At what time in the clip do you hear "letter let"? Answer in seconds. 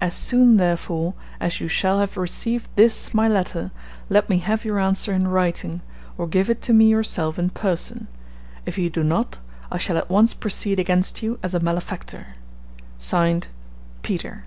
3.28-4.30